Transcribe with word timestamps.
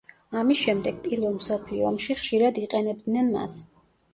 ამის 0.39 0.61
შემდეგ, 0.61 0.95
პირველ 1.03 1.35
მსოფლიო 1.35 1.85
ომში 1.91 2.17
ხშირად 2.23 2.59
იყენებდნენ 2.65 3.31
მას. 3.37 3.61